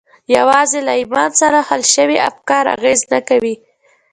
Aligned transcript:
یوازې 0.35 0.79
له 0.87 0.93
ایمان 0.99 1.31
سره 1.41 1.59
حل 1.67 1.81
شوي 1.95 2.17
افکار 2.29 2.63
اغېز 2.75 3.01
نه 3.13 3.19
کوي 3.29 3.55